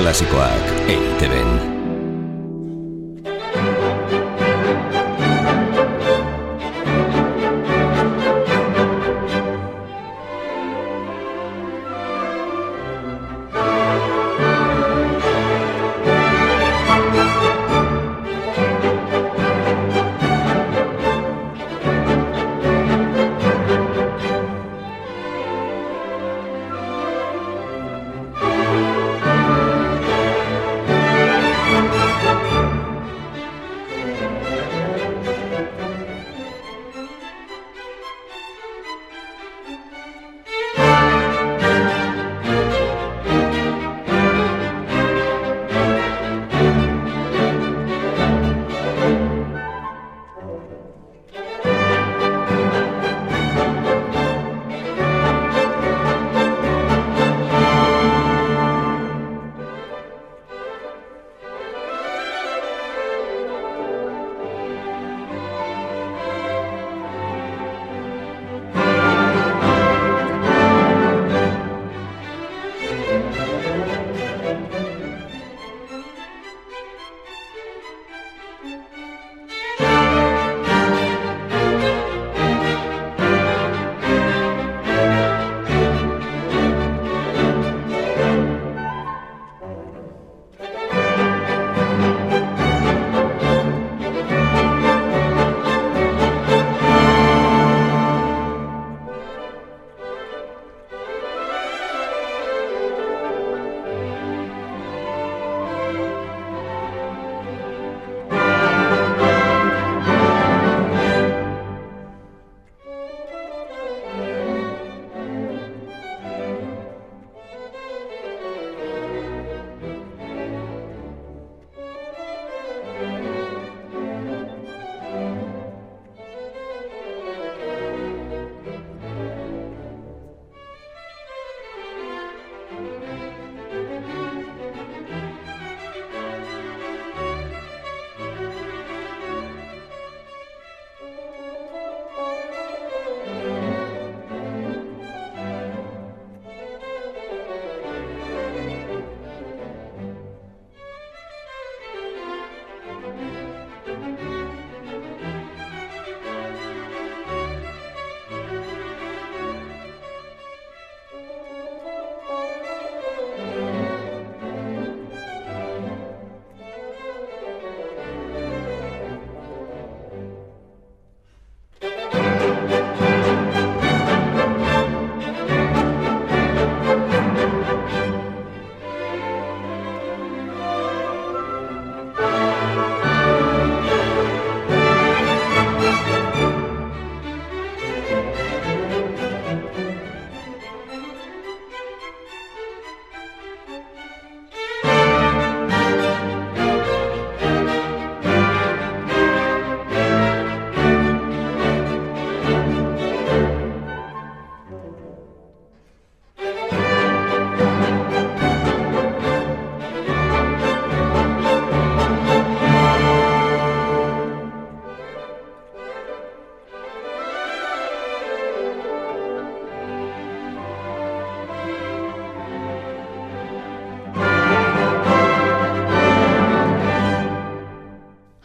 Klasikoak 0.00 0.64
eiteben. 0.88 1.69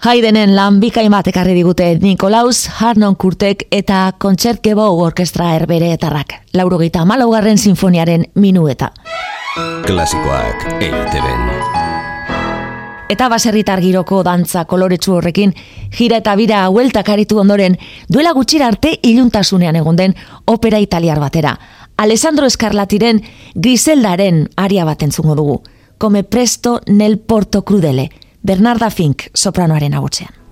Haidenen 0.05 0.51
lan 0.53 0.75
bikain 0.77 1.09
bat 1.09 1.25
ekarri 1.25 1.55
digute 1.57 1.87
Nikolaus, 1.97 2.67
Harnon 2.77 3.15
Kurtek 3.17 3.63
eta 3.73 4.11
Kontzertkebo 4.21 4.83
Orkestra 5.01 5.55
Erbere 5.57 5.87
etarrak. 5.95 6.35
Lauro 6.53 6.77
gita 6.77 7.01
malaugarren 7.09 7.57
sinfoniaren 7.57 8.27
minueta. 8.35 8.91
Klasikoak 9.87 10.67
eiteben. 10.77 11.47
Eta 13.09 13.29
baserritar 13.33 13.81
giroko 13.81 14.19
dantza 14.21 14.67
koloretsu 14.69 15.15
horrekin, 15.15 15.55
jira 15.97 16.19
eta 16.21 16.35
bira 16.37 16.59
hueltak 16.69 17.09
aritu 17.09 17.39
ondoren, 17.41 17.77
duela 18.07 18.33
gutxira 18.37 18.67
arte 18.67 18.99
iluntasunean 19.01 19.79
egon 19.79 19.97
den 19.97 20.13
opera 20.45 20.77
italiar 20.77 21.17
batera. 21.19 21.55
Alessandro 21.97 22.45
Escarlatiren 22.45 23.23
Griseldaren 23.55 24.51
aria 24.55 24.85
bat 24.85 25.01
entzungo 25.01 25.33
dugu. 25.33 25.57
Come 25.97 26.23
presto 26.23 26.81
nel 26.85 27.17
porto 27.17 27.63
crudele. 27.65 28.11
Bernarda 28.45 28.91
Fink, 28.91 29.23
sopranoaren 29.33 29.95
agutzean. 29.97 30.44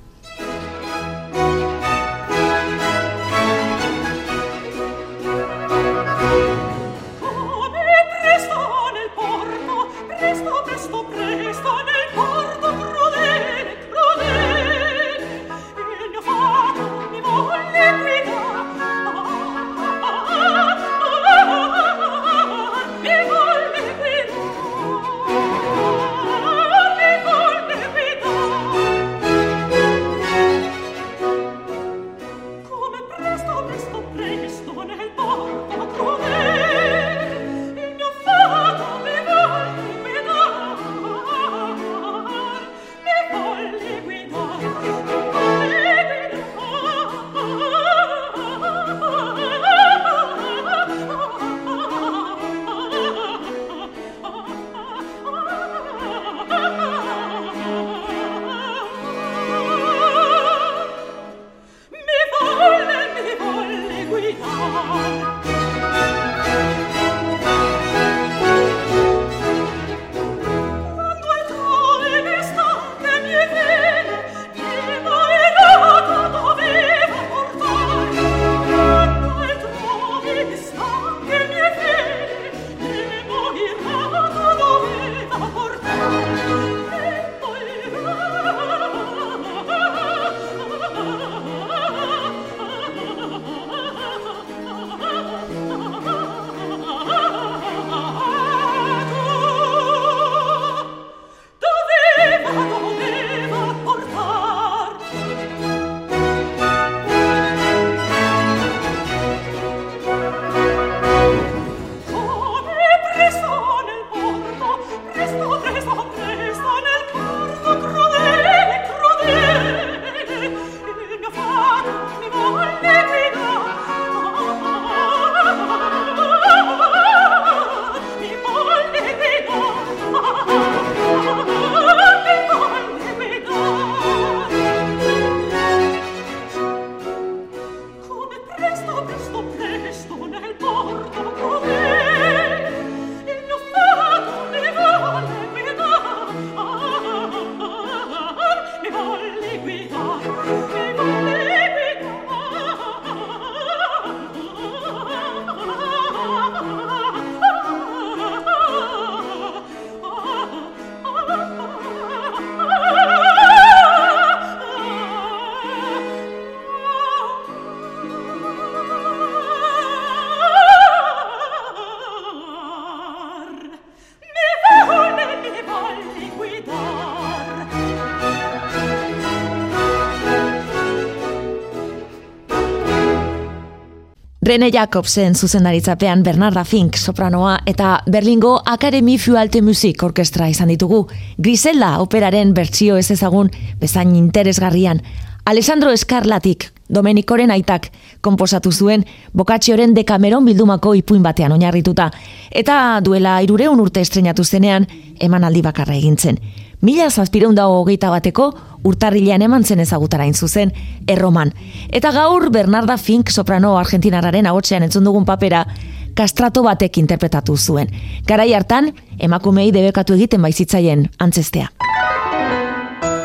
Rene 184.46 184.72
Jacobsen 184.74 185.36
zuzendaritzapean 185.36 186.22
Bernarda 186.24 186.66
Fink 186.68 186.98
sopranoa 186.98 187.62
eta 187.66 188.02
Berlingo 188.12 188.62
Academy 188.66 189.18
für 189.18 189.40
Alte 189.40 189.62
Musik 189.62 190.04
orkestra 190.04 190.50
izan 190.50 190.68
ditugu. 190.68 191.06
Griselda 191.38 192.02
operaren 192.04 192.52
bertsio 192.54 192.98
ez 192.98 193.10
ezagun 193.12 193.52
bezain 193.80 194.12
interesgarrian. 194.18 195.00
Alessandro 195.46 195.92
Escarlatik, 195.92 196.74
Domenikoren 196.90 197.52
aitak, 197.56 197.88
komposatu 198.20 198.72
zuen 198.72 199.06
Bokatxioren 199.32 199.94
dekameron 199.96 200.44
bildumako 200.46 200.94
ipuin 201.00 201.24
batean 201.24 201.56
oinarrituta. 201.56 202.10
Eta 202.52 203.00
duela 203.00 203.40
irureun 203.42 203.80
urte 203.80 204.02
estrenatu 204.02 204.44
zenean, 204.44 204.88
eman 205.20 205.48
aldi 205.48 205.62
bakarra 205.62 205.96
egintzen. 205.96 206.42
Mila 206.84 207.06
zazpireun 207.10 207.56
dago 207.56 207.78
hogeita 207.80 208.10
bateko, 208.12 208.50
urtarrilean 208.84 209.42
eman 209.46 209.64
zen 209.64 209.80
ezagutara 209.80 210.26
zuzen, 210.34 210.74
erroman. 211.08 211.54
Eta 211.90 212.12
gaur 212.12 212.50
Bernarda 212.52 212.98
Fink 212.98 213.30
soprano 213.32 213.78
argentinararen 213.78 214.48
agotzean 214.48 214.84
entzun 214.84 215.06
dugun 215.06 215.24
papera, 215.24 215.66
kastrato 216.14 216.62
batek 216.62 216.98
interpretatu 216.98 217.56
zuen. 217.58 217.88
Garai 218.28 218.54
hartan, 218.54 218.92
emakumei 219.18 219.72
debekatu 219.72 220.14
egiten 220.14 220.42
baizitzaien 220.42 221.10
antzestea. 221.20 221.72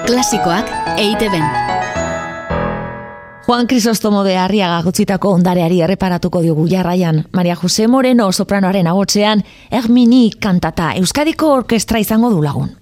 Klasikoak 0.07 0.71
eite 0.97 1.29
ben. 1.29 1.45
Juan 3.49 3.67
Crisostomo 3.67 4.23
de 4.23 4.37
Arriaga 4.37 4.83
gutzitako 4.85 5.33
ondareari 5.35 5.81
erreparatuko 5.83 6.43
diogu 6.43 6.69
jarraian. 6.69 7.25
Maria 7.33 7.57
Jose 7.57 7.89
Moreno 7.89 8.31
sopranoaren 8.31 8.87
agotzean, 8.87 9.43
Ermini 9.71 10.31
kantata 10.39 10.93
Euskadiko 10.95 11.55
orkestra 11.57 11.99
izango 11.99 12.31
du 12.31 12.43
lagun. 12.43 12.77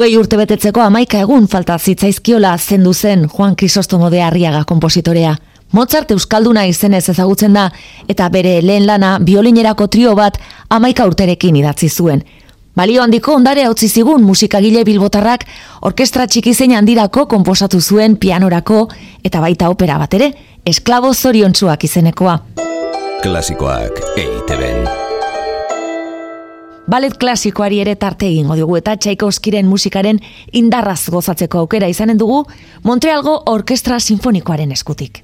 Hogei 0.00 0.16
urte 0.16 0.38
betetzeko 0.40 0.80
amaika 0.80 1.18
egun 1.20 1.44
falta 1.52 1.74
zitzaizkiola 1.76 2.54
zendu 2.56 2.94
zen 2.94 3.26
Juan 3.28 3.54
Crisostomo 3.54 4.08
de 4.08 4.22
Arriaga 4.24 4.62
kompositorea. 4.64 5.34
Mozart 5.76 6.14
Euskalduna 6.14 6.62
izenez 6.64 7.02
ezagutzen 7.12 7.52
da 7.52 7.66
eta 8.08 8.30
bere 8.32 8.54
lehen 8.64 8.86
lana 8.88 9.18
biolinerako 9.20 9.88
trio 9.92 10.14
bat 10.16 10.38
amaika 10.70 11.04
urterekin 11.04 11.58
idatzi 11.60 11.90
zuen. 11.90 12.24
Balio 12.74 13.02
handiko 13.02 13.34
ondare 13.34 13.66
hau 13.66 13.74
zigun 13.76 14.24
musikagile 14.24 14.84
bilbotarrak 14.84 15.44
orkestra 15.82 16.26
txikizein 16.26 16.72
handirako 16.78 17.26
konposatu 17.26 17.80
zuen 17.82 18.16
pianorako 18.16 18.88
eta 19.22 19.40
baita 19.40 19.68
opera 19.68 19.98
bat 19.98 20.14
ere, 20.14 20.32
esklabo 20.64 21.12
zoriontsuak 21.12 21.84
izenekoa. 21.84 22.38
Klasikoak 23.20 24.00
eiteben. 24.16 25.09
Balet 26.90 27.14
klasikoari 27.22 27.76
ere 27.84 27.92
tarte 27.94 28.26
egingo 28.26 28.56
dugu 28.58 28.74
eta 28.80 28.96
Tchaikovskiren 28.98 29.68
musikaren 29.70 30.18
indarraz 30.60 31.04
gozatzeko 31.14 31.62
aukera 31.62 31.86
izanen 31.92 32.18
dugu 32.18 32.42
Montrealgo 32.82 33.36
Orkestra 33.52 34.00
Sinfonikoaren 34.00 34.72
eskutik. 34.74 35.22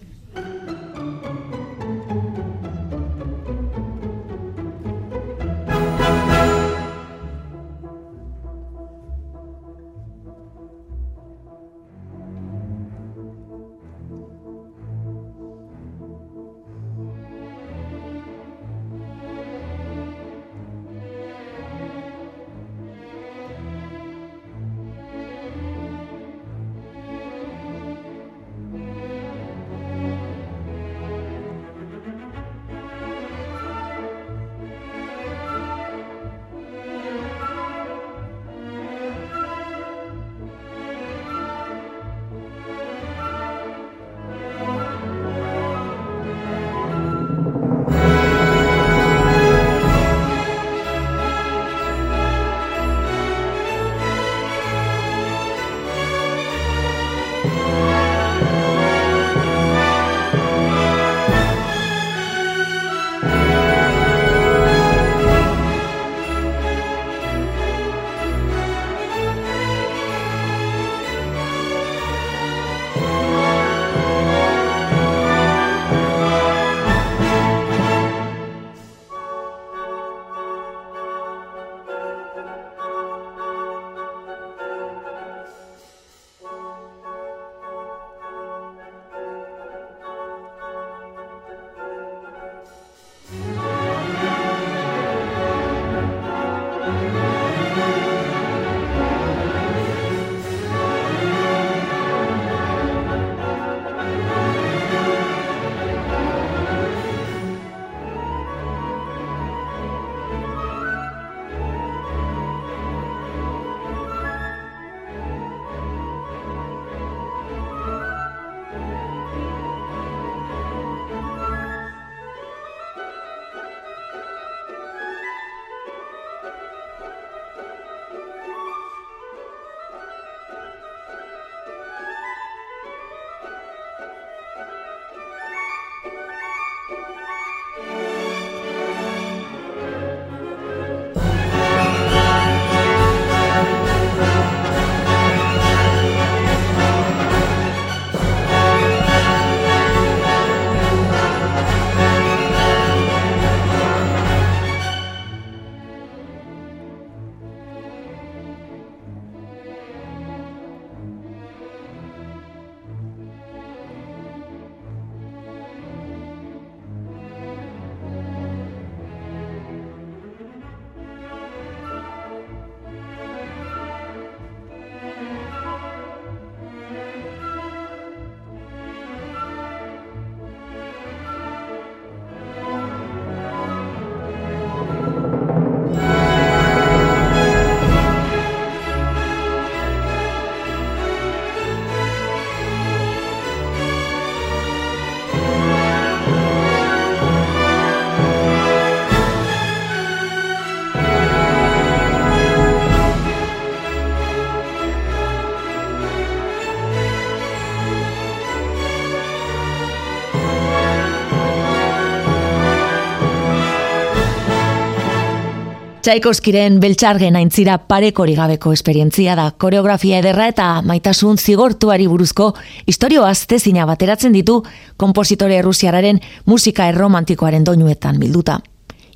Txaikoskiren 216.06 216.76
beltxargen 216.78 217.34
aintzira 217.34 217.80
parekori 217.90 218.36
gabeko 218.38 218.70
esperientzia 218.76 219.32
da. 219.34 219.48
Koreografia 219.58 220.20
ederra 220.22 220.46
eta 220.52 220.66
maitasun 220.86 221.34
zigortuari 221.34 222.06
buruzko 222.06 222.52
historio 222.86 223.24
aztezina 223.26 223.88
bateratzen 223.90 224.38
ditu 224.38 224.60
kompositore 225.02 225.58
rusiararen 225.66 226.22
musika 226.46 226.86
erromantikoaren 226.94 227.66
doinuetan 227.66 228.22
bilduta 228.22 228.60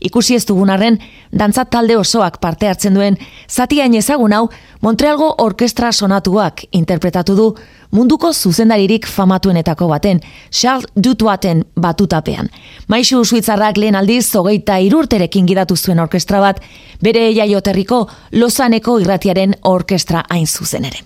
ikusi 0.01 0.35
ez 0.35 0.45
dugun 0.49 0.71
arren, 0.71 0.99
dantzat 1.33 1.71
talde 1.71 1.97
osoak 1.97 2.39
parte 2.41 2.69
hartzen 2.69 2.95
duen, 2.95 3.19
zatiain 3.49 3.95
ezagun 3.95 4.33
hau, 4.33 4.49
Montrealgo 4.81 5.35
Orkestra 5.39 5.93
Sonatuak 5.93 6.65
interpretatu 6.73 7.37
du 7.37 7.55
munduko 7.91 8.33
zuzendaririk 8.33 9.07
famatuenetako 9.07 9.89
baten, 9.89 10.21
Charles 10.51 10.87
Dutuaten 10.97 11.65
batutapean. 11.77 12.49
Maixu 12.89 13.25
suitzarrak 13.25 13.77
lehen 13.77 13.99
aldiz, 13.99 14.25
zogeita 14.31 14.79
irurterekin 14.79 15.47
gidatu 15.47 15.77
zuen 15.77 16.01
orkestra 16.01 16.41
bat, 16.41 16.63
bere 17.03 17.29
jaioterriko 17.35 18.07
Lozaneko 18.33 18.99
irratiaren 19.01 19.57
orkestra 19.63 20.25
hain 20.31 20.47
zuzen 20.47 20.89
ere. 20.89 21.05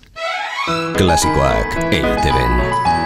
Klasikoak 0.97 1.81
EITB 1.93 3.04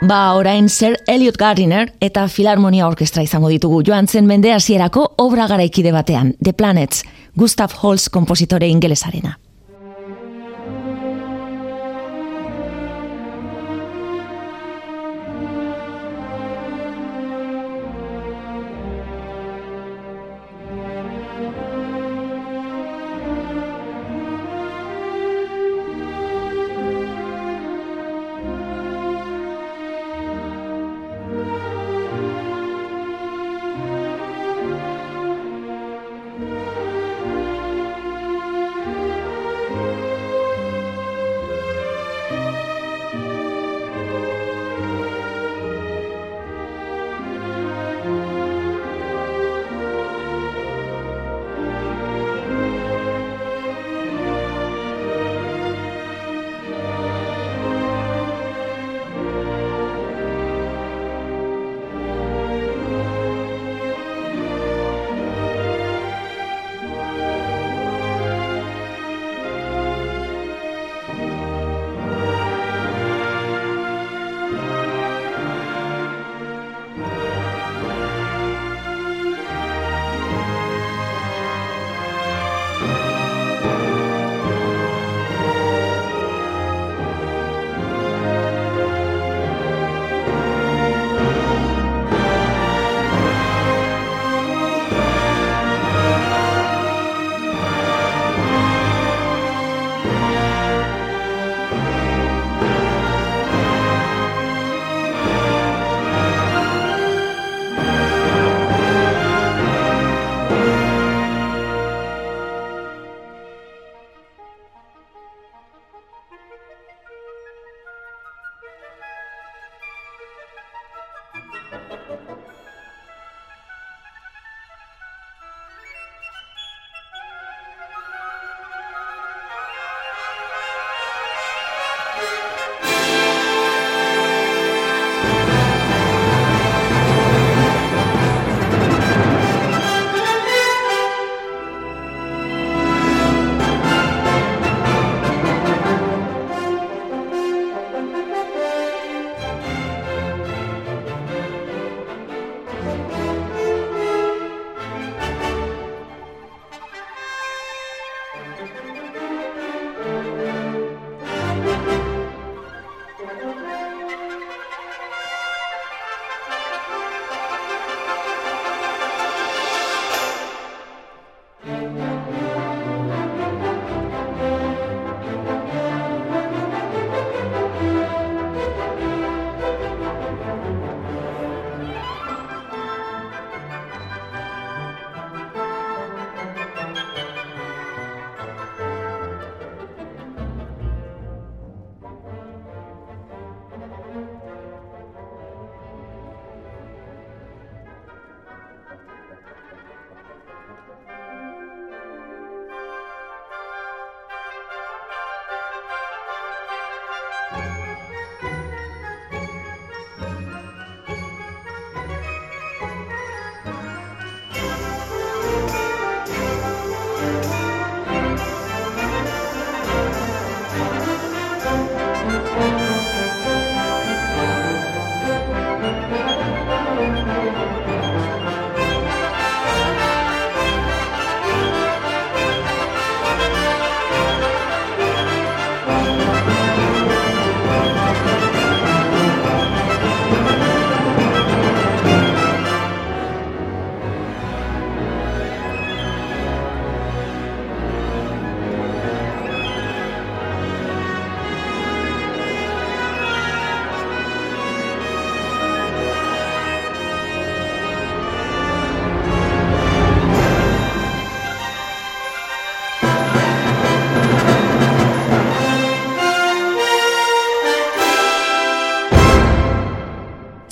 Ba, 0.00 0.32
orain 0.32 0.70
Sir 0.70 0.96
Elliot 1.06 1.36
Gardiner 1.36 1.90
eta 2.00 2.22
Filarmonia 2.32 2.86
Orkestra 2.88 3.20
izango 3.20 3.50
ditugu 3.52 3.82
joan 3.84 4.06
zen 4.08 4.24
mende 4.24 4.54
hasierako 4.54 5.04
obra 5.20 5.44
garaikide 5.50 5.92
batean, 5.92 6.32
The 6.40 6.54
Planets, 6.56 7.04
Gustav 7.36 7.76
Holst 7.82 8.08
kompositore 8.08 8.68
ingelesarena. 8.72 9.36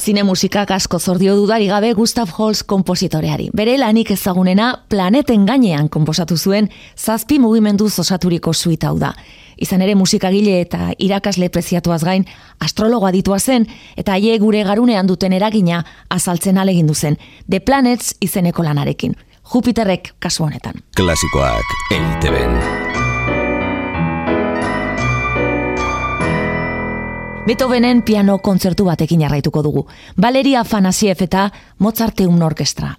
Zine 0.09 0.23
musikak 0.25 0.71
asko 0.73 0.97
zordio 0.99 1.35
dudari 1.37 1.67
gabe 1.69 1.91
Gustav 1.93 2.31
Holst 2.39 2.65
kompositoreari. 2.65 3.51
Bere 3.53 3.75
lanik 3.77 4.15
ezagunena 4.15 4.71
planeten 4.89 5.43
gainean 5.45 5.91
komposatu 5.93 6.39
zuen 6.39 6.71
zazpi 6.97 7.37
mugimendu 7.39 7.91
zosaturiko 7.91 8.55
suita 8.55 8.89
hau 8.89 8.97
da. 8.97 9.11
Izan 9.61 9.85
ere 9.85 9.93
musikagile 10.01 10.63
eta 10.63 10.95
irakasle 10.97 11.51
preziatuaz 11.53 12.01
gain 12.09 12.25
astrologoa 12.65 13.13
ditua 13.13 13.37
zen 13.39 13.67
eta 14.01 14.17
haie 14.17 14.39
gure 14.41 14.63
garunean 14.65 15.07
duten 15.07 15.37
eragina 15.37 15.83
azaltzen 16.09 16.57
alegindu 16.57 16.95
zen. 16.95 17.19
The 17.51 17.61
Planets 17.61 18.15
izeneko 18.21 18.65
lanarekin. 18.65 19.13
Jupiterrek 19.53 20.15
kasu 20.25 20.49
honetan. 20.49 20.81
Klasikoak 20.97 21.77
EITB. 21.93 23.38
Beethovenen 27.49 28.03
piano 28.03 28.35
kontzertu 28.45 28.85
batekin 28.85 29.23
jarraituko 29.25 29.63
dugu. 29.65 29.87
Valeria 30.21 30.65
Fanasiev 30.69 31.23
eta 31.25 31.47
Mozarteum 31.79 32.43
Orkestra. 32.43 32.91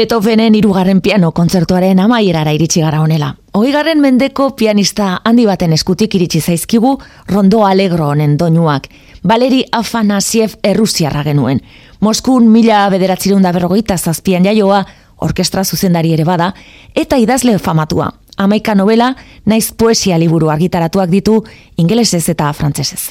Beethovenen 0.00 0.54
irugarren 0.56 1.02
piano 1.04 1.28
kontzertuaren 1.36 1.98
amaierara 2.00 2.54
iritsi 2.56 2.80
gara 2.80 3.02
honela. 3.04 3.34
Oigarren 3.52 4.00
mendeko 4.00 4.46
pianista 4.56 5.08
handi 5.28 5.44
baten 5.44 5.74
eskutik 5.76 6.16
iritsi 6.16 6.40
zaizkigu 6.40 6.94
rondo 7.28 7.66
alegro 7.66 8.06
honen 8.14 8.38
doinuak. 8.40 8.88
Valeri 9.28 9.60
Afanasiev 9.76 10.56
errusiarra 10.64 11.20
genuen. 11.28 11.60
Moskun 12.00 12.48
mila 12.48 12.86
bederatzirun 12.88 13.44
da 13.44 13.52
berrogeita 13.52 13.98
zazpian 13.98 14.48
jaioa, 14.48 14.80
orkestra 15.20 15.66
zuzendari 15.68 16.16
ere 16.16 16.24
bada, 16.24 16.54
eta 16.96 17.20
idazle 17.20 17.58
famatua. 17.58 18.08
Amaika 18.38 18.74
novela, 18.74 19.14
naiz 19.44 19.66
poesia 19.76 20.16
liburu 20.16 20.48
argitaratuak 20.48 21.12
ditu 21.12 21.42
ingelesez 21.76 22.28
eta 22.32 22.54
frantsesez. 22.54 23.10